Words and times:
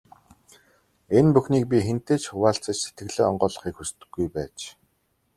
Энэ 1.17 1.31
бүхнийг 1.33 1.65
би 1.71 1.77
хэнтэй 1.87 2.19
ч 2.21 2.25
хуваалцаж, 2.29 2.77
сэтгэлээ 2.81 3.25
онгойлгохыг 3.29 3.75
хүсдэггүй 3.77 4.27
байж. 4.35 4.57